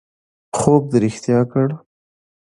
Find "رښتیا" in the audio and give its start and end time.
1.05-1.39